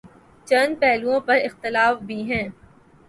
[0.47, 2.43] چند پہلوئوں پر اختلاف بھی ہے۔